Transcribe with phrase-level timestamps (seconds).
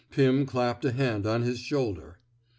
[0.09, 2.17] Pim clapped a hand on his shoulder.